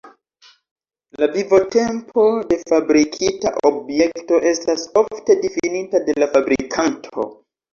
La 1.23 1.27
vivotempo 1.33 2.23
de 2.53 2.57
fabrikita 2.71 3.51
objekto 3.71 4.41
estas 4.53 4.87
ofte 5.03 5.37
difinita 5.45 6.03
de 6.09 6.17
la 6.25 6.33
fabrikanto. 6.37 7.31